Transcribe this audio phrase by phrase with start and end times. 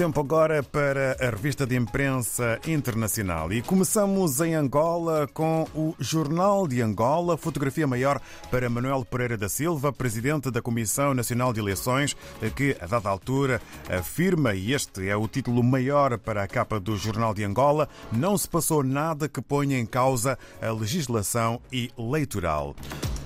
[0.00, 6.66] Tempo agora para a revista de imprensa internacional e começamos em Angola com o Jornal
[6.66, 8.18] de Angola, fotografia maior
[8.50, 12.16] para Manuel Pereira da Silva, presidente da Comissão Nacional de Eleições,
[12.56, 13.60] que a dada altura
[13.90, 18.38] afirma, e este é o título maior para a capa do Jornal de Angola, não
[18.38, 22.74] se passou nada que ponha em causa a legislação eleitoral.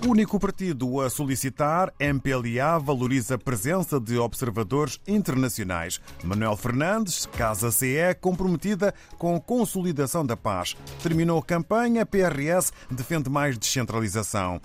[0.07, 5.99] Único partido a solicitar, MPLA, valoriza a presença de observadores internacionais.
[6.23, 10.77] Manuel Fernandes, Casa CE, comprometida com a consolidação da paz.
[11.03, 14.61] Terminou a campanha, PRS defende mais descentralização.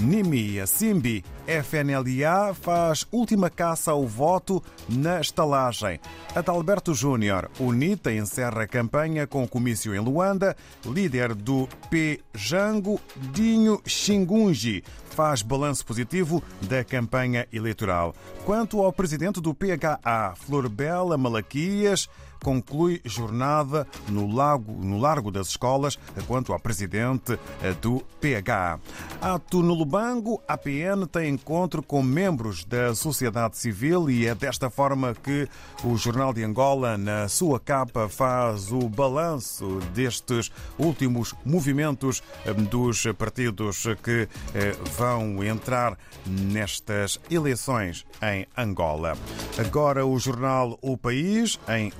[0.00, 5.98] Nimi Simbi, FNLA, faz última caça ao voto na estalagem.
[6.34, 10.56] Adalberto Júnior, UNITA, encerra a campanha com o comício em Luanda.
[10.84, 12.20] Líder do P.
[12.32, 13.00] Jango,
[13.32, 18.14] Dinho Xingunji, faz balanço positivo da campanha eleitoral.
[18.44, 22.08] Quanto ao presidente do PHA, Florbela Malaquias,
[22.42, 28.78] conclui jornada no, lago, no Largo das Escolas quanto ao presidente eh, do PHA.
[29.20, 34.68] Ato no Lubango, a APN tem encontro com membros da sociedade civil e é desta
[34.68, 35.48] forma que
[35.84, 43.04] o Jornal de Angola, na sua capa, faz o balanço destes últimos movimentos eh, dos
[43.16, 49.16] partidos que eh, vão entrar nestas eleições em Angola.
[49.58, 51.92] Agora o jornal O País, em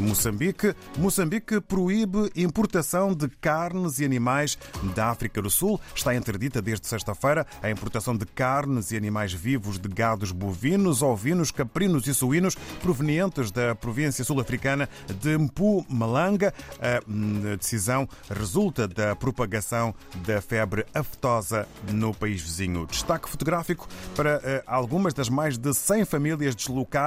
[0.00, 0.76] Moçambique.
[0.96, 4.56] Moçambique proíbe importação de carnes e animais
[4.94, 5.80] da África do Sul.
[5.92, 11.50] Está interdita desde sexta-feira a importação de carnes e animais vivos de gados bovinos, ovinos,
[11.50, 14.88] caprinos e suínos provenientes da província sul-africana
[15.20, 16.54] de Mpumalanga.
[16.80, 19.92] A hum, decisão resulta da propagação
[20.24, 22.86] da febre aftosa no país vizinho.
[22.86, 26.99] Destaque fotográfico para eh, algumas das mais de 100 famílias deslocadas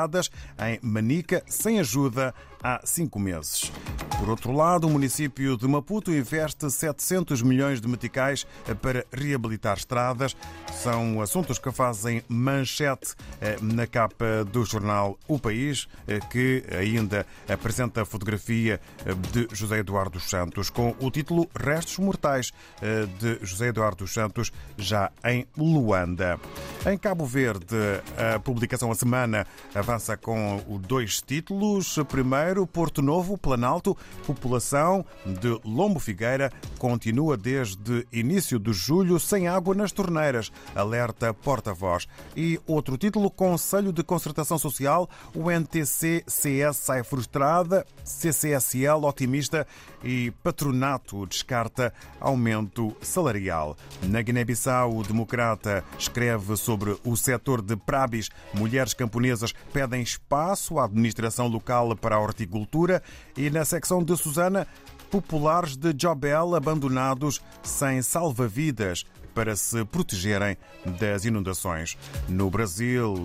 [0.59, 3.71] em Manica sem ajuda há cinco meses.
[4.17, 8.47] Por outro lado, o município de Maputo investe 700 milhões de meticais
[8.81, 10.33] para reabilitar estradas.
[10.71, 17.25] São assuntos que fazem manchete eh, na capa do jornal O País, eh, que ainda
[17.49, 22.53] apresenta a fotografia eh, de José Eduardo Santos com o título Restos Mortais
[23.19, 26.39] de José Eduardo Santos, já em Luanda.
[26.89, 27.75] Em Cabo Verde,
[28.35, 31.97] a publicação A Semana avança com dois títulos.
[32.07, 39.73] Primeiro, Porto Novo, Planalto, população de Lombo Figueira continua desde início de julho sem água
[39.73, 42.07] nas torneiras, alerta porta-voz.
[42.35, 49.65] E outro título, Conselho de Concertação Social, o NTC-CS sai frustrada, CCSL otimista
[50.03, 53.77] e Patronato descarta aumento salarial.
[54.03, 58.29] Na Guiné-Bissau, o Democrata escreve sobre o setor de Prabis.
[58.53, 63.01] Mulheres camponesas pedem espaço à administração local para a horticultura
[63.37, 64.67] e na secção de Susana,
[65.09, 70.57] populares de Jobel abandonados sem salva-vidas para se protegerem
[70.99, 71.97] das inundações.
[72.27, 73.15] No Brasil,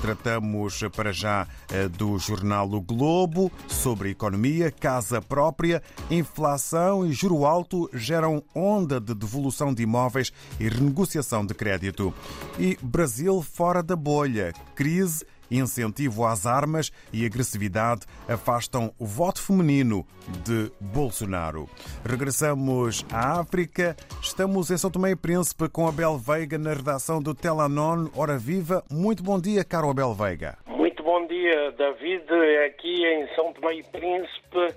[0.00, 7.44] tratamos para já eh, do jornal O Globo sobre economia, casa própria, inflação e juro
[7.44, 12.12] alto geram onda de devolução de imóveis e renegociação de crédito.
[12.58, 20.06] E Brasil fora da bolha, crise incentivo às armas e agressividade afastam o voto feminino
[20.44, 21.68] de Bolsonaro.
[22.04, 23.96] Regressamos à África.
[24.22, 28.84] Estamos em São Tomé e Príncipe com Abel Veiga na redação do Telanon Hora Viva.
[28.90, 30.58] Muito bom dia, caro Abel Veiga.
[30.66, 32.24] Muito bom dia, David.
[32.66, 34.74] Aqui em São Tomé e Príncipe,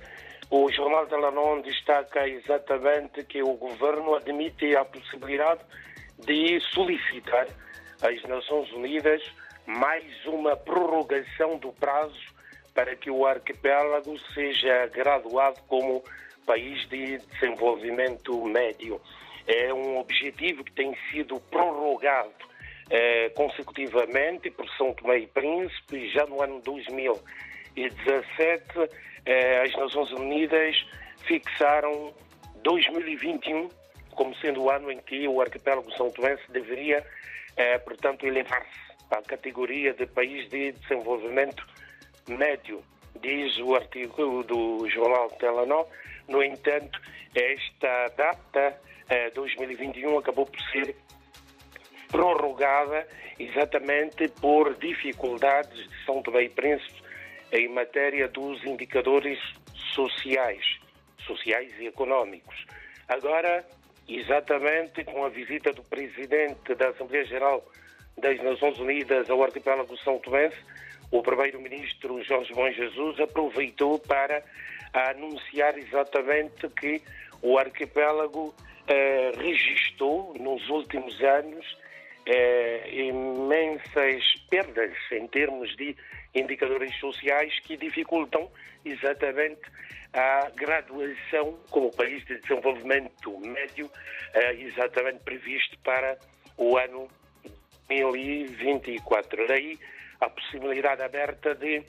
[0.49, 5.61] o jornal Telanon destaca exatamente que o governo admite a possibilidade
[6.19, 7.47] de solicitar
[8.01, 9.21] às Nações Unidas
[9.65, 12.21] mais uma prorrogação do prazo
[12.73, 16.01] para que o arquipélago seja graduado como
[16.45, 19.01] país de desenvolvimento médio.
[19.47, 22.31] É um objetivo que tem sido prorrogado
[22.89, 26.09] eh, consecutivamente por São Tomé e Príncipe.
[26.09, 28.63] Já no ano 2017,
[29.25, 30.85] eh, as Nações Unidas
[31.25, 32.13] fixaram
[32.63, 33.69] 2021
[34.11, 37.03] como sendo o ano em que o arquipélago São Tomé deveria,
[37.57, 41.65] eh, portanto, elevar-se à categoria de país de desenvolvimento
[42.27, 42.83] médio,
[43.21, 45.87] diz o artigo do jornal Telenor.
[46.27, 46.99] No entanto,
[47.35, 48.79] esta data,
[49.35, 50.95] 2021, eh, acabou por ser
[52.09, 53.07] prorrogada
[53.39, 57.01] exatamente por dificuldades de São Tomé e Príncipe
[57.51, 59.39] em matéria dos indicadores
[59.93, 60.65] sociais,
[61.25, 62.65] sociais e económicos.
[63.07, 63.65] Agora,
[64.07, 67.63] exatamente com a visita do presidente da Assembleia Geral
[68.17, 70.51] das Nações Unidas ao arquipélago São Tomé,
[71.11, 74.43] o primeiro-ministro Jorge Bom Jesus aproveitou para
[74.93, 77.01] anunciar exatamente que
[77.41, 78.53] o arquipélago
[78.87, 81.77] eh, registrou nos últimos anos
[82.25, 85.95] eh, imensas perdas em termos de
[86.33, 88.49] indicadores sociais que dificultam
[88.85, 89.61] exatamente
[90.13, 93.89] a graduação como país de desenvolvimento médio,
[94.33, 96.17] eh, exatamente previsto para
[96.57, 97.07] o ano
[97.87, 99.47] 2024.
[99.47, 99.77] Daí
[100.23, 101.83] a possibilidade aberta de,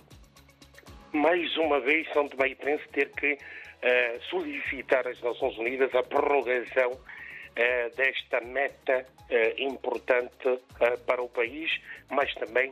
[1.12, 6.02] mais uma vez, São Tomé e Príncipe ter que uh, solicitar às Nações Unidas a
[6.02, 10.58] prorrogação uh, desta meta uh, importante
[11.06, 11.70] para o país,
[12.10, 12.70] mas também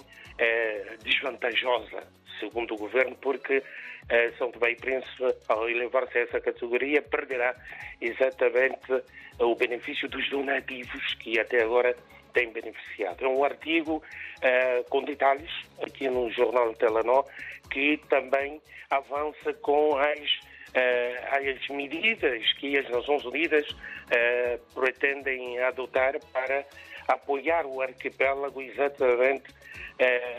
[1.05, 2.03] desvantajosa,
[2.41, 3.63] segundo o governo, porque
[4.39, 7.55] São Tomé e Príncipe, ao elevar-se a essa categoria, perderá
[8.01, 9.05] exatamente
[9.39, 11.95] o benefício dos donativos que até agora
[12.33, 13.25] tem beneficiado.
[13.25, 15.51] É um artigo uh, com detalhes
[15.83, 17.27] aqui no jornal Telenor
[17.71, 26.19] que também avança com as, uh, as medidas que as Nações Unidas uh, pretendem adotar
[26.33, 26.65] para
[27.09, 29.63] apoiar o arquipélago exatamente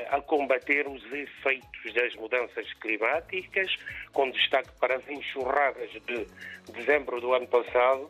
[0.10, 3.74] a combater os efeitos das mudanças climáticas,
[4.12, 6.28] com destaque para as enxurradas de
[6.74, 8.10] dezembro do ano passado,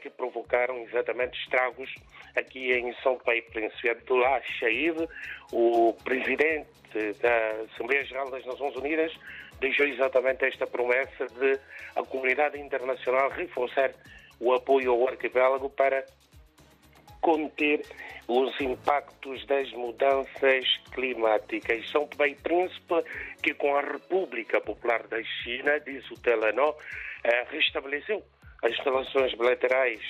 [0.00, 1.92] que provocaram exatamente estragos
[2.36, 3.90] aqui em São e Príncipe.
[3.90, 5.08] Abdullah Shaib,
[5.52, 6.68] o presidente
[7.20, 9.12] da Assembleia Geral das Nações Unidas,
[9.60, 11.58] deixou exatamente esta promessa de
[11.96, 13.92] a comunidade internacional reforçar
[14.38, 16.04] o apoio ao arquipélago para
[17.20, 17.82] conter
[18.26, 21.88] os impactos das mudanças climáticas.
[21.90, 23.02] São Tomé e Príncipe,
[23.42, 26.76] que com a República Popular da China, diz o Telenor,
[27.24, 28.22] eh, restabeleceu
[28.62, 30.00] as relações bilaterais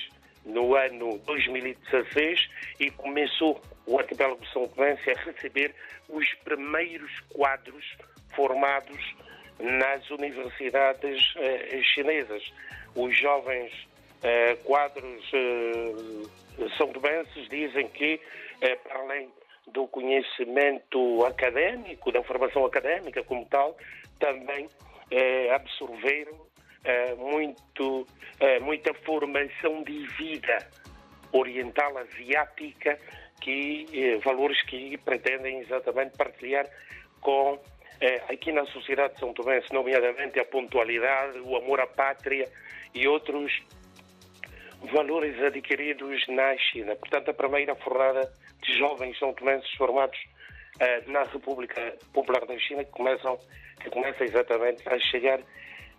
[0.45, 2.49] no ano 2016
[2.79, 5.73] e começou o arquipélago São Tomé a receber
[6.09, 7.85] os primeiros quadros
[8.35, 9.15] formados
[9.59, 12.43] nas universidades eh, chinesas.
[12.95, 13.71] Os jovens
[14.23, 18.19] eh, quadros eh, são tomenses dizem que,
[18.61, 19.29] eh, para além
[19.67, 23.77] do conhecimento académico, da formação académica como tal,
[24.19, 24.67] também
[25.09, 26.50] eh, absorveram
[27.17, 28.07] muito,
[28.39, 30.57] eh, muita formação de vida
[31.31, 32.97] oriental, asiática,
[33.39, 36.67] que, eh, valores que pretendem exatamente partilhar
[37.19, 37.59] com
[38.29, 42.49] aqui na sociedade de São Tomé, nomeadamente a pontualidade, o amor à pátria
[42.95, 43.61] e outros
[44.91, 46.95] valores adquiridos na China.
[46.95, 48.27] Portanto, a primeira fornada
[48.63, 50.17] de jovens são tomenses formados
[51.05, 53.37] na República Popular da China que começam
[53.81, 55.39] que começa exatamente a chegar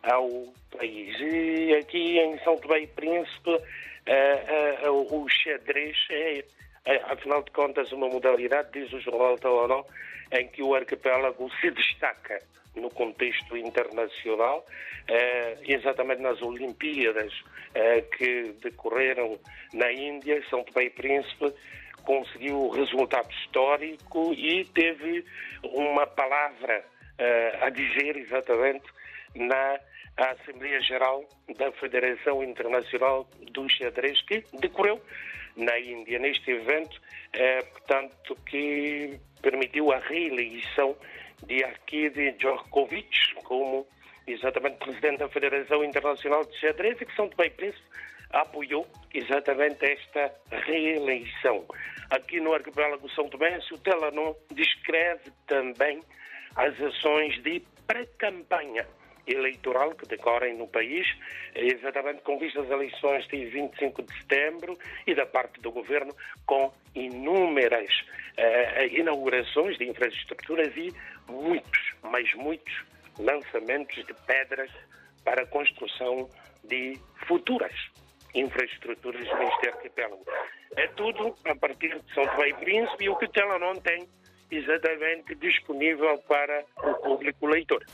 [0.02, 1.16] ao país.
[1.20, 5.96] E aqui em São Tomé e Príncipe, uh, uh, o xadrez
[6.84, 9.84] é, afinal de contas, uma modalidade, diz o jornal Talanó,
[10.32, 12.40] em que o arquipélago se destaca
[12.74, 14.64] no contexto internacional,
[15.68, 17.30] exatamente nas Olimpíadas
[18.16, 19.38] que decorreram
[19.74, 21.52] na Índia, São Tomé e Príncipe
[22.02, 25.22] conseguiu resultado histórico e teve
[25.62, 26.82] uma palavra
[27.60, 28.86] a dizer exatamente
[29.34, 29.78] na
[30.16, 31.24] à Assembleia Geral
[31.56, 35.00] da Federação Internacional do Xadrez, que decorreu
[35.56, 37.00] na Índia, neste evento,
[37.32, 40.96] eh, portanto, que permitiu a reeleição
[41.46, 43.86] de Arkady Djokovic como
[44.26, 47.82] exatamente presidente da Federação Internacional de Xadrez e que São Tomé e Príncipe
[48.30, 51.66] apoiou exatamente esta reeleição.
[52.10, 56.00] Aqui no arquipélago São Tomé, o Telanon descreve também
[56.56, 58.86] as ações de pré-campanha
[59.26, 61.06] eleitoral que decorrem no país,
[61.54, 66.14] exatamente com vista às eleições de 25 de setembro e da parte do governo
[66.46, 67.90] com inúmeras
[68.38, 70.92] uh, inaugurações de infraestruturas e
[71.28, 72.84] muitos, mas muitos
[73.18, 74.70] lançamentos de pedras
[75.24, 76.28] para a construção
[76.64, 77.72] de futuras
[78.34, 80.24] infraestruturas neste arquipélago.
[80.76, 84.08] É tudo a partir de São Tomé e Príncipe e o que ela não tem
[84.50, 87.84] exatamente disponível para o público leitor.